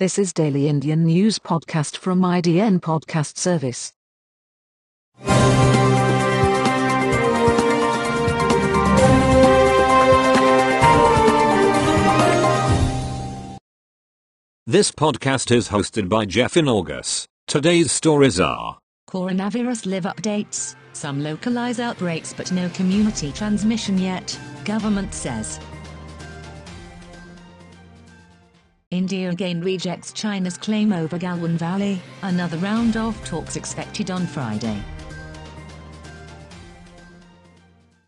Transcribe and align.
This 0.00 0.18
is 0.18 0.32
Daily 0.32 0.66
Indian 0.66 1.04
News 1.04 1.38
Podcast 1.38 1.98
from 1.98 2.22
IDN 2.22 2.80
Podcast 2.80 3.36
Service. 3.36 3.92
This 14.66 14.90
podcast 14.90 15.54
is 15.54 15.68
hosted 15.68 16.08
by 16.08 16.24
Jeff 16.24 16.56
in 16.56 16.66
August. 16.66 17.26
Today's 17.46 17.92
stories 17.92 18.40
are 18.40 18.78
Coronavirus 19.10 19.84
live 19.84 20.04
updates, 20.04 20.76
some 20.94 21.22
localize 21.22 21.78
outbreaks 21.78 22.32
but 22.32 22.50
no 22.52 22.70
community 22.70 23.32
transmission 23.32 23.98
yet, 23.98 24.40
government 24.64 25.12
says. 25.12 25.60
India 28.90 29.30
again 29.30 29.60
rejects 29.60 30.12
China's 30.12 30.58
claim 30.58 30.92
over 30.92 31.16
Galwan 31.16 31.56
Valley, 31.56 32.02
another 32.22 32.56
round 32.56 32.96
of 32.96 33.24
talks 33.24 33.54
expected 33.54 34.10
on 34.10 34.26
Friday. 34.26 34.82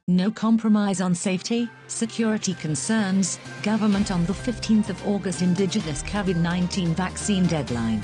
No 0.09 0.29
compromise 0.33 1.01
on 1.01 1.15
safety, 1.15 1.71
security 1.87 2.55
concerns, 2.55 3.39
government 3.63 4.11
on 4.11 4.27
the 4.27 4.33
15th 4.33 4.89
of 4.89 5.07
August 5.07 5.41
indigenous 5.41 6.03
COVID-19 6.03 6.89
vaccine 6.89 7.47
deadline. 7.47 8.03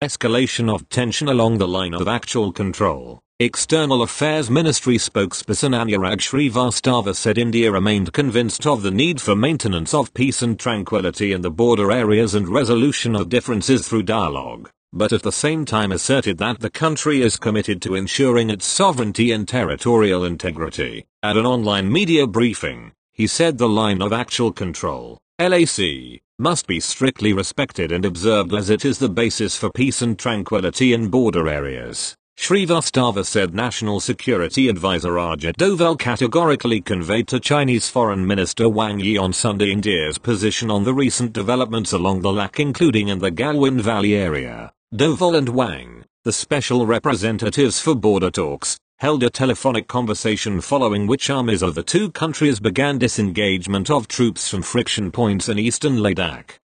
de-escalation 0.00 0.72
of 0.72 0.88
tension 0.88 1.28
along 1.28 1.58
the 1.58 1.66
line 1.66 1.92
of 1.92 2.06
actual 2.06 2.52
control. 2.52 3.20
External 3.40 4.02
Affairs 4.02 4.48
Ministry 4.48 4.96
spokesperson 4.96 5.74
Anurag 5.74 6.18
Shrivastava 6.18 7.14
said 7.14 7.36
India 7.36 7.72
remained 7.72 8.12
convinced 8.12 8.66
of 8.66 8.82
the 8.82 8.92
need 8.92 9.20
for 9.20 9.34
maintenance 9.34 9.92
of 9.94 10.14
peace 10.14 10.40
and 10.40 10.58
tranquility 10.58 11.32
in 11.32 11.40
the 11.40 11.50
border 11.50 11.90
areas 11.90 12.34
and 12.34 12.48
resolution 12.48 13.16
of 13.16 13.28
differences 13.28 13.88
through 13.88 14.04
dialogue, 14.04 14.70
but 14.92 15.12
at 15.12 15.22
the 15.22 15.32
same 15.32 15.64
time 15.64 15.90
asserted 15.90 16.38
that 16.38 16.60
the 16.60 16.70
country 16.70 17.20
is 17.20 17.36
committed 17.36 17.82
to 17.82 17.96
ensuring 17.96 18.50
its 18.50 18.66
sovereignty 18.66 19.32
and 19.32 19.48
territorial 19.48 20.24
integrity. 20.24 21.04
At 21.24 21.36
an 21.36 21.46
online 21.46 21.90
media 21.90 22.26
briefing, 22.26 22.92
he 23.12 23.26
said 23.26 23.58
the 23.58 23.68
line 23.68 24.00
of 24.00 24.12
actual 24.12 24.52
control, 24.52 25.18
LAC, 25.40 26.20
must 26.38 26.66
be 26.66 26.78
strictly 26.78 27.32
respected 27.32 27.90
and 27.90 28.04
observed 28.04 28.54
as 28.54 28.70
it 28.70 28.84
is 28.84 28.98
the 28.98 29.08
basis 29.08 29.56
for 29.56 29.70
peace 29.70 30.02
and 30.02 30.18
tranquility 30.18 30.92
in 30.92 31.08
border 31.08 31.48
areas. 31.48 32.14
Shrivastava 32.38 33.26
said 33.26 33.52
National 33.52 33.98
Security 33.98 34.68
Advisor 34.68 35.14
Ajit 35.14 35.56
Doval 35.56 35.98
categorically 35.98 36.80
conveyed 36.80 37.26
to 37.26 37.40
Chinese 37.40 37.88
Foreign 37.90 38.24
Minister 38.24 38.68
Wang 38.68 39.00
Yi 39.00 39.18
on 39.18 39.32
Sunday 39.32 39.72
India's 39.72 40.18
position 40.18 40.70
on 40.70 40.84
the 40.84 40.94
recent 40.94 41.32
developments 41.32 41.92
along 41.92 42.20
the 42.20 42.32
LAC 42.32 42.60
including 42.60 43.08
in 43.08 43.18
the 43.18 43.32
Galwan 43.32 43.80
Valley 43.80 44.14
area. 44.14 44.72
Doval 44.94 45.36
and 45.36 45.48
Wang, 45.48 46.04
the 46.22 46.32
special 46.32 46.86
representatives 46.86 47.80
for 47.80 47.96
border 47.96 48.30
talks, 48.30 48.78
held 48.98 49.22
a 49.22 49.30
telephonic 49.30 49.86
conversation 49.86 50.60
following 50.60 51.06
which 51.06 51.30
armies 51.30 51.62
of 51.62 51.76
the 51.76 51.82
two 51.82 52.10
countries 52.10 52.58
began 52.58 52.98
disengagement 52.98 53.90
of 53.90 54.08
troops 54.08 54.50
from 54.50 54.60
friction 54.60 55.12
points 55.12 55.48
in 55.48 55.56
eastern 55.56 55.98
Ladakh. 55.98 56.58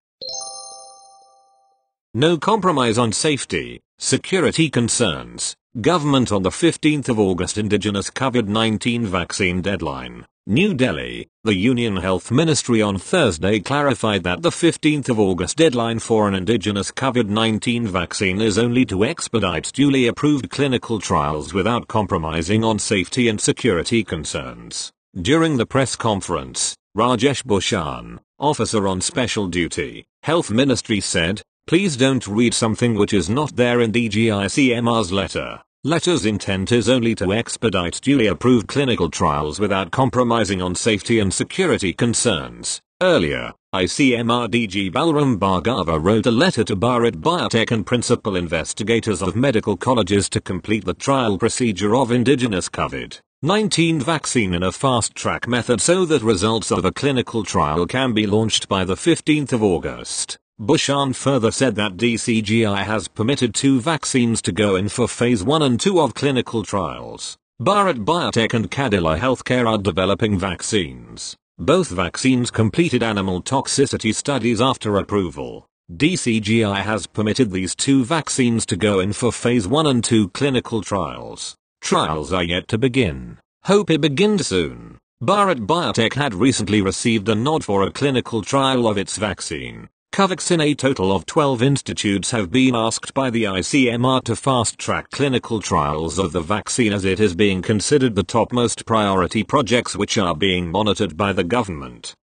No 2.12 2.36
compromise 2.36 2.98
on 2.98 3.12
safety, 3.12 3.80
security 3.98 4.68
concerns, 4.68 5.56
Government 5.80 6.30
on 6.30 6.44
the 6.44 6.50
15th 6.50 7.08
of 7.08 7.18
August 7.18 7.58
Indigenous 7.58 8.08
COVID-19 8.08 9.06
vaccine 9.06 9.60
deadline. 9.60 10.24
New 10.46 10.72
Delhi, 10.72 11.26
the 11.42 11.56
Union 11.56 11.96
Health 11.96 12.30
Ministry 12.30 12.80
on 12.80 12.96
Thursday 12.96 13.58
clarified 13.58 14.22
that 14.22 14.42
the 14.42 14.50
15th 14.50 15.08
of 15.08 15.18
August 15.18 15.56
deadline 15.56 15.98
for 15.98 16.28
an 16.28 16.34
indigenous 16.36 16.92
COVID-19 16.92 17.88
vaccine 17.88 18.40
is 18.40 18.56
only 18.56 18.84
to 18.84 19.04
expedite 19.04 19.72
duly 19.72 20.06
approved 20.06 20.48
clinical 20.48 21.00
trials 21.00 21.52
without 21.52 21.88
compromising 21.88 22.62
on 22.62 22.78
safety 22.78 23.26
and 23.26 23.40
security 23.40 24.04
concerns. 24.04 24.92
During 25.20 25.56
the 25.56 25.66
press 25.66 25.96
conference, 25.96 26.76
Rajesh 26.96 27.44
Bhushan, 27.44 28.20
officer 28.38 28.86
on 28.86 29.00
special 29.00 29.48
duty, 29.48 30.04
Health 30.22 30.52
Ministry 30.52 31.00
said, 31.00 31.42
Please 31.66 31.96
don't 31.96 32.26
read 32.26 32.52
something 32.52 32.94
which 32.94 33.14
is 33.14 33.30
not 33.30 33.56
there 33.56 33.80
in 33.80 33.92
the 33.92 34.10
GICMR's 34.10 35.10
letter. 35.10 35.62
Letter's 35.82 36.26
intent 36.26 36.70
is 36.70 36.90
only 36.90 37.14
to 37.14 37.32
expedite 37.32 38.02
duly 38.02 38.26
approved 38.26 38.68
clinical 38.68 39.08
trials 39.08 39.58
without 39.58 39.90
compromising 39.90 40.60
on 40.60 40.74
safety 40.74 41.20
and 41.20 41.32
security 41.32 41.94
concerns. 41.94 42.82
Earlier, 43.02 43.54
ICMR 43.74 44.48
DG 44.50 44.92
Balram 44.92 45.38
Bhargava 45.38 45.98
wrote 45.98 46.26
a 46.26 46.30
letter 46.30 46.64
to 46.64 46.76
Bharat 46.76 47.16
Biotech 47.22 47.70
and 47.70 47.86
principal 47.86 48.36
investigators 48.36 49.22
of 49.22 49.34
medical 49.34 49.74
colleges 49.74 50.28
to 50.30 50.42
complete 50.42 50.84
the 50.84 50.92
trial 50.92 51.38
procedure 51.38 51.96
of 51.96 52.12
indigenous 52.12 52.68
COVID-19 52.68 54.02
vaccine 54.02 54.52
in 54.52 54.62
a 54.62 54.70
fast-track 54.70 55.48
method 55.48 55.80
so 55.80 56.04
that 56.04 56.22
results 56.22 56.70
of 56.70 56.84
a 56.84 56.92
clinical 56.92 57.42
trial 57.42 57.86
can 57.86 58.12
be 58.12 58.26
launched 58.26 58.68
by 58.68 58.84
the 58.84 58.96
15th 58.96 59.54
of 59.54 59.62
August. 59.62 60.38
Bhushan 60.60 61.14
further 61.14 61.50
said 61.50 61.74
that 61.74 61.96
DCGI 61.96 62.84
has 62.84 63.08
permitted 63.08 63.54
two 63.54 63.80
vaccines 63.80 64.40
to 64.42 64.52
go 64.52 64.76
in 64.76 64.88
for 64.88 65.08
phase 65.08 65.42
1 65.42 65.62
and 65.62 65.80
2 65.80 66.00
of 66.00 66.14
clinical 66.14 66.62
trials. 66.62 67.36
Bharat 67.60 68.04
Biotech 68.04 68.54
and 68.54 68.70
Cadila 68.70 69.18
Healthcare 69.18 69.68
are 69.68 69.78
developing 69.78 70.38
vaccines. 70.38 71.36
Both 71.58 71.90
vaccines 71.90 72.52
completed 72.52 73.02
animal 73.02 73.42
toxicity 73.42 74.14
studies 74.14 74.60
after 74.60 74.96
approval. 74.96 75.66
DCGI 75.92 76.82
has 76.82 77.08
permitted 77.08 77.50
these 77.50 77.74
two 77.74 78.04
vaccines 78.04 78.64
to 78.66 78.76
go 78.76 79.00
in 79.00 79.12
for 79.12 79.32
phase 79.32 79.66
1 79.66 79.88
and 79.88 80.04
2 80.04 80.28
clinical 80.28 80.82
trials. 80.82 81.56
Trials 81.80 82.32
are 82.32 82.44
yet 82.44 82.68
to 82.68 82.78
begin. 82.78 83.38
Hope 83.64 83.90
it 83.90 84.00
begins 84.00 84.46
soon. 84.46 84.98
Bharat 85.20 85.66
Biotech 85.66 86.14
had 86.14 86.32
recently 86.32 86.80
received 86.80 87.28
a 87.28 87.34
nod 87.34 87.64
for 87.64 87.82
a 87.82 87.90
clinical 87.90 88.42
trial 88.42 88.86
of 88.86 88.96
its 88.96 89.16
vaccine. 89.16 89.88
Covaxin 90.14 90.62
a 90.62 90.76
total 90.76 91.10
of 91.10 91.26
12 91.26 91.60
institutes 91.60 92.30
have 92.30 92.52
been 92.52 92.76
asked 92.76 93.14
by 93.14 93.30
the 93.30 93.42
ICMR 93.42 94.22
to 94.22 94.36
fast-track 94.36 95.10
clinical 95.10 95.60
trials 95.60 96.20
of 96.20 96.30
the 96.30 96.40
vaccine 96.40 96.92
as 96.92 97.04
it 97.04 97.18
is 97.18 97.34
being 97.34 97.60
considered 97.60 98.14
the 98.14 98.22
topmost 98.22 98.86
priority 98.86 99.42
projects 99.42 99.96
which 99.96 100.16
are 100.16 100.36
being 100.36 100.70
monitored 100.70 101.16
by 101.16 101.32
the 101.32 101.42
government. 101.42 102.14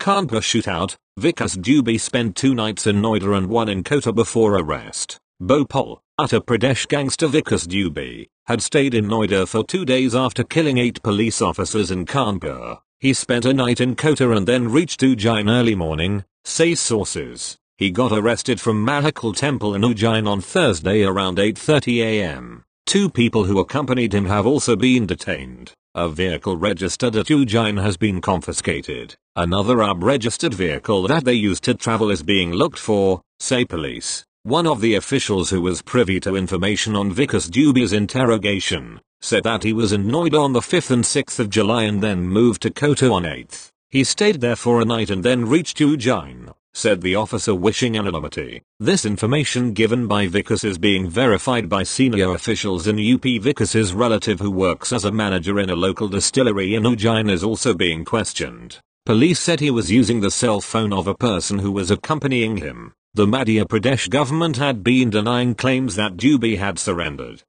Kanpur 0.00 0.40
shootout, 0.40 0.96
Vikas 1.16 1.56
Dubey 1.56 2.00
spent 2.00 2.34
two 2.34 2.56
nights 2.56 2.88
in 2.88 3.00
Noida 3.00 3.38
and 3.38 3.46
one 3.46 3.68
in 3.68 3.84
Kota 3.84 4.12
before 4.12 4.58
arrest. 4.58 5.16
Bhopal, 5.38 6.02
Uttar 6.18 6.40
Pradesh 6.40 6.88
gangster 6.88 7.28
Vikas 7.28 7.68
Dubey, 7.68 8.26
had 8.46 8.62
stayed 8.62 8.94
in 8.94 9.06
Noida 9.06 9.46
for 9.46 9.62
two 9.62 9.84
days 9.84 10.16
after 10.16 10.42
killing 10.42 10.76
eight 10.76 11.00
police 11.04 11.40
officers 11.40 11.92
in 11.92 12.04
Kanpur. 12.04 12.78
He 13.00 13.12
spent 13.12 13.44
a 13.44 13.54
night 13.54 13.80
in 13.80 13.94
Kota 13.94 14.32
and 14.32 14.44
then 14.44 14.72
reached 14.72 15.02
Ujjain 15.02 15.48
early 15.48 15.76
morning, 15.76 16.24
say 16.42 16.74
sources. 16.74 17.56
He 17.76 17.92
got 17.92 18.10
arrested 18.10 18.60
from 18.60 18.84
Mahakal 18.84 19.36
Temple 19.36 19.76
in 19.76 19.82
Ujjain 19.82 20.28
on 20.28 20.40
Thursday 20.40 21.04
around 21.04 21.38
8.30 21.38 22.00
am. 22.00 22.64
Two 22.86 23.08
people 23.08 23.44
who 23.44 23.60
accompanied 23.60 24.12
him 24.12 24.24
have 24.24 24.46
also 24.46 24.74
been 24.74 25.06
detained. 25.06 25.74
A 25.94 26.08
vehicle 26.08 26.56
registered 26.56 27.14
at 27.14 27.26
Ujjain 27.26 27.80
has 27.80 27.96
been 27.96 28.20
confiscated. 28.20 29.14
Another 29.36 29.80
UP-registered 29.80 30.54
vehicle 30.54 31.06
that 31.06 31.24
they 31.24 31.34
used 31.34 31.62
to 31.64 31.74
travel 31.74 32.10
is 32.10 32.24
being 32.24 32.50
looked 32.50 32.80
for, 32.80 33.22
say 33.38 33.64
police. 33.64 34.24
One 34.42 34.66
of 34.66 34.80
the 34.80 34.96
officials 34.96 35.50
who 35.50 35.60
was 35.60 35.82
privy 35.82 36.18
to 36.18 36.34
information 36.34 36.96
on 36.96 37.14
Vikas 37.14 37.48
Dubey's 37.48 37.92
interrogation 37.92 39.00
said 39.20 39.42
that 39.42 39.62
he 39.62 39.72
was 39.72 39.92
annoyed 39.92 40.34
on 40.34 40.52
the 40.52 40.60
5th 40.60 40.90
and 40.90 41.04
6th 41.04 41.38
of 41.38 41.50
July 41.50 41.82
and 41.82 42.02
then 42.02 42.20
moved 42.20 42.62
to 42.62 42.70
Kota 42.70 43.10
on 43.10 43.24
8th. 43.24 43.70
He 43.90 44.04
stayed 44.04 44.40
there 44.40 44.56
for 44.56 44.80
a 44.80 44.84
night 44.84 45.10
and 45.10 45.24
then 45.24 45.48
reached 45.48 45.78
Ujjain, 45.78 46.52
said 46.72 47.00
the 47.00 47.14
officer 47.14 47.54
wishing 47.54 47.96
anonymity. 47.96 48.62
This 48.78 49.04
information 49.04 49.72
given 49.72 50.06
by 50.06 50.28
Vikas 50.28 50.64
is 50.64 50.78
being 50.78 51.08
verified 51.08 51.68
by 51.68 51.82
senior 51.82 52.32
officials 52.32 52.86
in 52.86 52.96
UP 52.96 53.22
Vikas's 53.22 53.94
relative 53.94 54.40
who 54.40 54.50
works 54.50 54.92
as 54.92 55.04
a 55.04 55.10
manager 55.10 55.58
in 55.58 55.70
a 55.70 55.76
local 55.76 56.08
distillery 56.08 56.74
in 56.74 56.84
Ujjain 56.84 57.30
is 57.30 57.42
also 57.42 57.74
being 57.74 58.04
questioned. 58.04 58.78
Police 59.04 59.40
said 59.40 59.60
he 59.60 59.70
was 59.70 59.90
using 59.90 60.20
the 60.20 60.30
cell 60.30 60.60
phone 60.60 60.92
of 60.92 61.06
a 61.06 61.14
person 61.14 61.58
who 61.58 61.72
was 61.72 61.90
accompanying 61.90 62.58
him. 62.58 62.92
The 63.14 63.26
Madhya 63.26 63.64
Pradesh 63.64 64.10
government 64.10 64.58
had 64.58 64.84
been 64.84 65.10
denying 65.10 65.54
claims 65.54 65.96
that 65.96 66.16
Dubey 66.18 66.58
had 66.58 66.78
surrendered. 66.78 67.42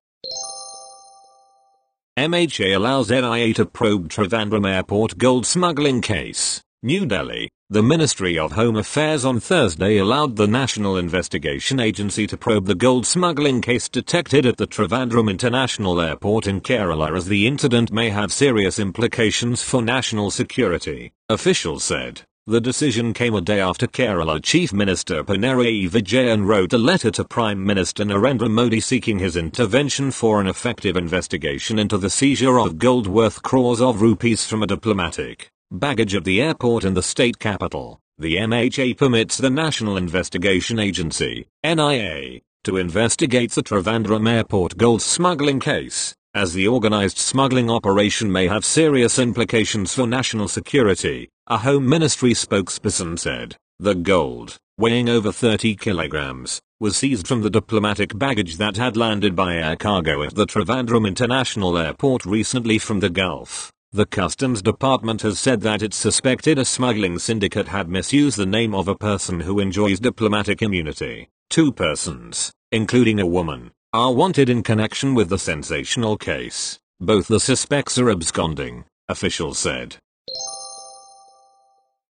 MHA 2.20 2.76
allows 2.76 3.10
NIA 3.10 3.54
to 3.54 3.66
probe 3.66 4.10
Trivandrum 4.10 4.70
airport 4.70 5.18
gold 5.18 5.46
smuggling 5.46 6.02
case. 6.02 6.62
New 6.84 7.06
Delhi, 7.06 7.50
the 7.70 7.82
Ministry 7.82 8.38
of 8.38 8.52
Home 8.52 8.76
Affairs 8.76 9.24
on 9.24 9.40
Thursday 9.40 9.96
allowed 9.96 10.36
the 10.36 10.46
National 10.46 10.98
Investigation 10.98 11.80
Agency 11.80 12.28
to 12.28 12.36
probe 12.36 12.66
the 12.66 12.76
gold 12.76 13.06
smuggling 13.06 13.62
case 13.62 13.88
detected 13.88 14.46
at 14.46 14.58
the 14.58 14.68
Trivandrum 14.68 15.30
International 15.30 16.02
Airport 16.02 16.46
in 16.46 16.60
Kerala 16.60 17.16
as 17.16 17.28
the 17.28 17.48
incident 17.48 17.90
may 17.90 18.10
have 18.10 18.34
serious 18.34 18.80
implications 18.80 19.64
for 19.64 19.82
national 19.82 20.30
security, 20.30 21.14
officials 21.30 21.86
said. 21.86 22.24
The 22.50 22.60
decision 22.60 23.14
came 23.14 23.36
a 23.36 23.42
day 23.42 23.60
after 23.60 23.86
Kerala 23.86 24.42
Chief 24.42 24.74
Minister 24.74 25.24
Pinarayi 25.24 25.88
Vijayan 25.88 26.48
wrote 26.48 26.74
a 26.74 26.80
letter 26.80 27.12
to 27.12 27.24
Prime 27.24 27.64
Minister 27.64 28.04
Narendra 28.04 28.50
Modi 28.50 28.80
seeking 28.80 29.20
his 29.20 29.36
intervention 29.36 30.10
for 30.10 30.42
an 30.42 30.48
effective 30.48 30.98
investigation 30.98 31.78
into 31.78 31.96
the 32.00 32.10
seizure 32.10 32.60
of 32.60 32.80
gold 32.80 33.06
worth 33.06 33.44
crores 33.44 33.80
of 33.80 34.02
rupees 34.02 34.48
from 34.48 34.64
a 34.64 34.66
diplomatic 34.66 35.52
baggage 35.70 36.16
at 36.16 36.24
the 36.24 36.42
airport 36.42 36.86
in 36.86 36.96
the 36.96 37.04
state 37.04 37.38
capital. 37.38 38.00
The 38.18 38.38
MHA 38.38 38.98
permits 38.98 39.38
the 39.38 39.52
National 39.52 39.96
Investigation 39.96 40.80
Agency, 40.80 41.46
NIA, 41.64 42.42
to 42.64 42.78
investigate 42.78 43.52
the 43.52 43.62
Trivandrum 43.62 44.28
airport 44.28 44.76
gold 44.76 45.04
smuggling 45.04 45.60
case, 45.60 46.16
as 46.36 46.54
the 46.54 46.68
organized 46.68 47.18
smuggling 47.18 47.72
operation 47.72 48.32
may 48.32 48.48
have 48.48 48.64
serious 48.64 49.18
implications 49.18 49.94
for 49.94 50.06
national 50.06 50.48
security, 50.48 51.28
a 51.48 51.58
Home 51.58 51.90
Ministry 51.90 52.34
spokesperson 52.34 53.18
said. 53.18 53.56
The 53.80 53.96
gold, 53.96 54.58
weighing 54.78 55.10
over 55.10 55.32
30 55.32 55.76
kilograms, 55.76 56.62
was 56.80 56.96
seized 56.98 57.28
from 57.28 57.42
the 57.42 57.50
diplomatic 57.50 58.18
baggage 58.18 58.58
that 58.58 58.78
had 58.78 58.96
landed 58.96 59.36
by 59.36 59.56
air 59.56 59.76
cargo 59.76 60.22
at 60.22 60.36
the 60.36 60.46
Trivandrum 60.46 61.08
International 61.08 61.78
Airport 61.78 62.26
recently 62.26 62.78
from 62.78 63.00
the 63.00 63.10
Gulf. 63.10 63.72
The 63.92 64.06
Customs 64.06 64.62
Department 64.62 65.24
has 65.24 65.40
said 65.40 65.62
that 65.62 65.82
it 65.82 65.96
suspected 65.96 66.60
a 66.60 66.66
smuggling 66.66 67.18
syndicate 67.18 67.70
had 67.70 67.90
misused 67.90 68.38
the 68.38 68.46
name 68.46 68.76
of 68.76 68.88
a 68.88 68.96
person 68.96 69.40
who 69.40 69.60
enjoys 69.60 70.00
diplomatic 70.00 70.62
immunity. 70.62 71.28
Two 71.50 71.72
persons, 71.72 72.54
including 72.72 73.20
a 73.20 73.26
woman, 73.26 73.72
are 73.92 74.14
wanted 74.14 74.50
in 74.50 74.62
connection 74.62 75.16
with 75.16 75.30
the 75.30 75.40
sensational 75.40 76.16
case. 76.16 76.80
Both 77.00 77.28
the 77.28 77.40
suspects 77.40 77.98
are 77.98 78.12
absconding, 78.12 78.86
officials 79.08 79.58
said. 79.58 79.96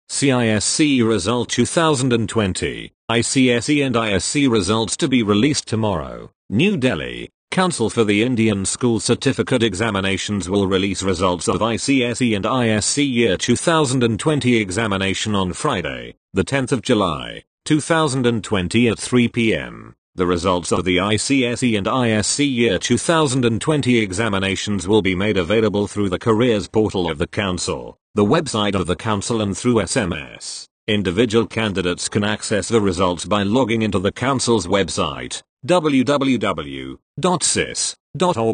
CISC 0.09 1.05
Result 1.05 1.49
2020, 1.49 2.93
ICSE 3.11 3.85
and 3.85 3.95
ISC 3.95 4.49
results 4.49 4.95
to 4.95 5.09
be 5.09 5.21
released 5.21 5.67
tomorrow. 5.67 6.31
New 6.49 6.77
Delhi, 6.77 7.29
Council 7.51 7.89
for 7.89 8.05
the 8.05 8.23
Indian 8.23 8.63
School 8.63 9.01
Certificate 9.01 9.63
Examinations 9.63 10.49
will 10.49 10.67
release 10.67 11.03
results 11.03 11.49
of 11.49 11.59
ICSE 11.59 12.35
and 12.35 12.45
ISC 12.45 13.11
Year 13.11 13.35
2020 13.35 14.55
examination 14.55 15.35
on 15.35 15.51
Friday, 15.51 16.15
the 16.33 16.45
10th 16.45 16.71
of 16.71 16.81
July, 16.81 17.43
2020 17.65 18.87
at 18.87 18.97
3 18.97 19.27
p.m. 19.27 19.95
The 20.15 20.25
results 20.25 20.71
of 20.71 20.85
the 20.85 20.97
ICSE 20.97 21.77
and 21.77 21.87
ISC 21.87 22.53
Year 22.53 22.79
2020 22.79 23.99
examinations 23.99 24.87
will 24.87 25.01
be 25.01 25.15
made 25.15 25.37
available 25.37 25.87
through 25.87 26.09
the 26.09 26.19
careers 26.19 26.67
portal 26.67 27.09
of 27.09 27.17
the 27.17 27.27
Council 27.27 27.97
the 28.15 28.23
website 28.23 28.73
of 28.75 28.87
the 28.87 28.95
council 28.95 29.41
and 29.41 29.57
through 29.57 29.75
SMS. 29.75 30.69
Individual 30.87 31.45
candidates 31.45 32.07
can 32.07 32.23
access 32.23 32.69
the 32.69 32.79
results 32.79 33.25
by 33.25 33.43
logging 33.43 33.81
into 33.81 33.99
the 33.99 34.13
council's 34.13 34.67
website, 34.67 35.43
www.cis.org 35.67 36.97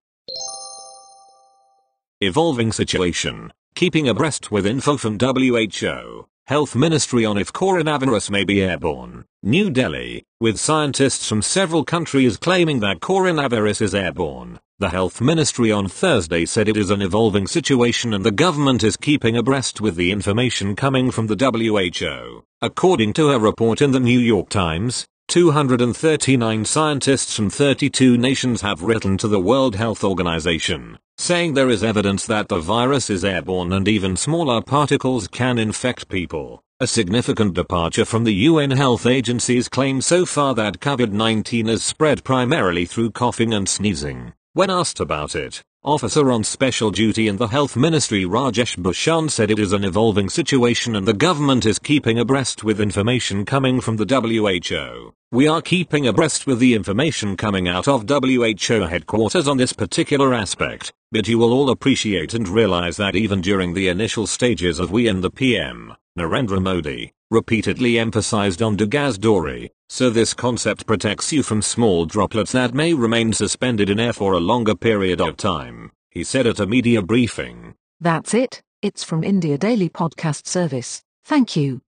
Evolving 2.22 2.70
situation. 2.72 3.52
Keeping 3.76 4.08
abreast 4.08 4.50
with 4.50 4.66
info 4.66 4.96
from 4.96 5.16
WHO. 5.20 6.26
Health 6.50 6.74
Ministry 6.74 7.24
on 7.24 7.38
if 7.38 7.52
coronavirus 7.52 8.30
may 8.30 8.42
be 8.42 8.60
airborne. 8.60 9.24
New 9.40 9.70
Delhi, 9.70 10.24
with 10.40 10.58
scientists 10.58 11.28
from 11.28 11.42
several 11.42 11.84
countries 11.84 12.36
claiming 12.36 12.80
that 12.80 12.98
coronavirus 12.98 13.82
is 13.82 13.94
airborne. 13.94 14.58
The 14.80 14.88
Health 14.88 15.20
Ministry 15.20 15.70
on 15.70 15.86
Thursday 15.86 16.44
said 16.44 16.68
it 16.68 16.76
is 16.76 16.90
an 16.90 17.02
evolving 17.02 17.46
situation 17.46 18.12
and 18.12 18.24
the 18.24 18.32
government 18.32 18.82
is 18.82 18.96
keeping 18.96 19.36
abreast 19.36 19.80
with 19.80 19.94
the 19.94 20.10
information 20.10 20.74
coming 20.74 21.12
from 21.12 21.28
the 21.28 21.36
WHO. 21.38 22.42
According 22.60 23.12
to 23.12 23.30
a 23.30 23.38
report 23.38 23.80
in 23.80 23.92
the 23.92 24.00
New 24.00 24.18
York 24.18 24.48
Times, 24.48 25.06
239 25.30 26.64
scientists 26.64 27.36
from 27.36 27.48
32 27.48 28.18
nations 28.18 28.62
have 28.62 28.82
written 28.82 29.16
to 29.16 29.28
the 29.28 29.38
World 29.38 29.76
Health 29.76 30.02
Organization, 30.02 30.98
saying 31.18 31.54
there 31.54 31.68
is 31.70 31.84
evidence 31.84 32.26
that 32.26 32.48
the 32.48 32.58
virus 32.58 33.10
is 33.10 33.24
airborne 33.24 33.72
and 33.72 33.86
even 33.86 34.16
smaller 34.16 34.60
particles 34.60 35.28
can 35.28 35.56
infect 35.56 36.08
people. 36.08 36.64
A 36.80 36.86
significant 36.88 37.54
departure 37.54 38.04
from 38.04 38.24
the 38.24 38.34
UN 38.34 38.72
Health 38.72 39.06
Agency's 39.06 39.68
claim 39.68 40.00
so 40.00 40.26
far 40.26 40.52
that 40.56 40.80
COVID-19 40.80 41.68
is 41.68 41.84
spread 41.84 42.24
primarily 42.24 42.84
through 42.84 43.12
coughing 43.12 43.54
and 43.54 43.68
sneezing. 43.68 44.32
When 44.54 44.68
asked 44.68 44.98
about 44.98 45.36
it, 45.36 45.62
Officer 45.82 46.30
on 46.30 46.44
Special 46.44 46.90
Duty 46.90 47.26
in 47.26 47.38
the 47.38 47.46
Health 47.46 47.74
Ministry 47.74 48.24
Rajesh 48.24 48.76
Bhushan 48.76 49.30
said 49.30 49.50
it 49.50 49.58
is 49.58 49.72
an 49.72 49.82
evolving 49.82 50.28
situation 50.28 50.94
and 50.94 51.08
the 51.08 51.14
government 51.14 51.64
is 51.64 51.78
keeping 51.78 52.18
abreast 52.18 52.62
with 52.62 52.82
information 52.82 53.46
coming 53.46 53.80
from 53.80 53.96
the 53.96 54.04
WHO. 54.04 55.14
We 55.32 55.48
are 55.48 55.62
keeping 55.62 56.06
abreast 56.06 56.46
with 56.46 56.58
the 56.58 56.74
information 56.74 57.34
coming 57.34 57.66
out 57.66 57.88
of 57.88 58.06
WHO 58.06 58.88
headquarters 58.88 59.48
on 59.48 59.56
this 59.56 59.72
particular 59.72 60.34
aspect, 60.34 60.92
but 61.12 61.28
you 61.28 61.38
will 61.38 61.54
all 61.54 61.70
appreciate 61.70 62.34
and 62.34 62.46
realize 62.46 62.98
that 62.98 63.16
even 63.16 63.40
during 63.40 63.72
the 63.72 63.88
initial 63.88 64.26
stages 64.26 64.80
of 64.80 64.90
we 64.90 65.08
and 65.08 65.24
the 65.24 65.30
PM, 65.30 65.94
Narendra 66.20 66.60
Modi, 66.60 67.12
repeatedly 67.30 67.98
emphasized 67.98 68.60
on 68.60 68.76
Gaj 68.76 69.16
Doori, 69.16 69.70
so 69.88 70.10
this 70.10 70.34
concept 70.34 70.86
protects 70.86 71.32
you 71.32 71.42
from 71.42 71.62
small 71.62 72.04
droplets 72.04 72.52
that 72.52 72.74
may 72.74 72.92
remain 72.92 73.32
suspended 73.32 73.88
in 73.88 73.98
air 73.98 74.12
for 74.12 74.34
a 74.34 74.38
longer 74.38 74.74
period 74.74 75.22
of 75.22 75.38
time, 75.38 75.90
he 76.10 76.22
said 76.22 76.46
at 76.46 76.60
a 76.60 76.66
media 76.66 77.00
briefing. 77.00 77.74
That's 78.00 78.34
it, 78.34 78.60
it's 78.82 79.02
from 79.02 79.24
India 79.24 79.56
Daily 79.56 79.88
Podcast 79.88 80.46
Service. 80.46 81.02
Thank 81.24 81.56
you. 81.56 81.80